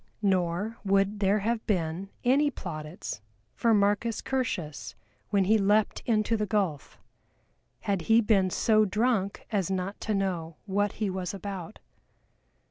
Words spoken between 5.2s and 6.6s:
when he leapt into the